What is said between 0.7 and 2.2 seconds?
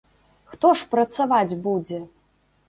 ж працаваць будзе?